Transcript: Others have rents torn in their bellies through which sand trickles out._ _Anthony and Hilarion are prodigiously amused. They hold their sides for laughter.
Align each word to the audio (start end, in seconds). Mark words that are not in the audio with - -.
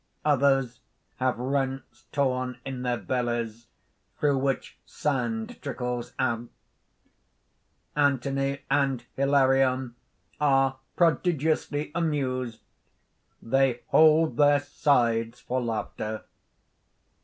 Others 0.25 0.79
have 1.17 1.37
rents 1.37 2.05
torn 2.11 2.57
in 2.65 2.81
their 2.81 2.97
bellies 2.97 3.67
through 4.17 4.39
which 4.39 4.79
sand 4.83 5.61
trickles 5.61 6.13
out._ 6.17 6.49
_Anthony 7.95 8.61
and 8.71 9.05
Hilarion 9.15 9.93
are 10.39 10.79
prodigiously 10.95 11.91
amused. 11.93 12.61
They 13.43 13.81
hold 13.89 14.37
their 14.37 14.59
sides 14.61 15.39
for 15.39 15.61
laughter. 15.61 16.23